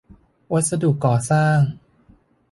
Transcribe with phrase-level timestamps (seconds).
[0.53, 1.57] วัสดุก่อสร้าง